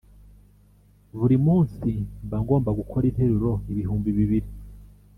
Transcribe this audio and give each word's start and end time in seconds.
buri 1.17 1.35
munsi 1.45 1.89
mba 2.25 2.37
ngomba 2.43 2.69
gukora 2.79 3.03
interuro 3.11 3.51
ibihumbi 3.71 4.09
bibiri 4.17 4.49